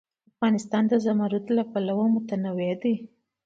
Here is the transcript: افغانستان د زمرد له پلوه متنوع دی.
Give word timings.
افغانستان 0.31 0.83
د 0.87 0.93
زمرد 1.05 1.45
له 1.57 1.63
پلوه 1.71 2.05
متنوع 2.15 2.71
دی. 2.81 2.95